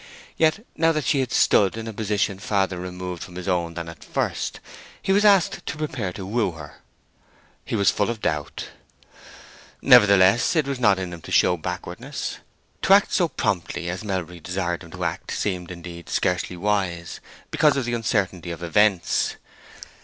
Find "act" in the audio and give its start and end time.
12.93-13.13, 15.03-15.29